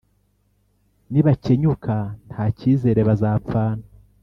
Nibakenyuka 1.11 1.95
nta 2.27 2.43
cyizere 2.57 3.01
bazapfana, 3.09 3.85